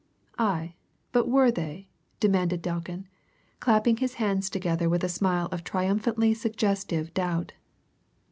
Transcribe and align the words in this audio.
"Aye, 0.39 0.73
but 1.11 1.27
were 1.29 1.51
they?" 1.51 1.87
demanded 2.19 2.63
Delkin, 2.63 3.07
clapping 3.59 3.97
his 3.97 4.15
hands 4.15 4.49
together 4.49 4.89
with 4.89 5.03
a 5.03 5.07
smile 5.09 5.45
of 5.51 5.63
triumphantly 5.63 6.33
suggestive 6.33 7.13
doubt. 7.13 7.53